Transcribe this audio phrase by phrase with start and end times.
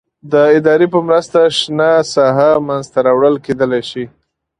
[0.31, 4.05] د ادارې په مرسته شنه ساحه منځته راوړل کېدلای شي.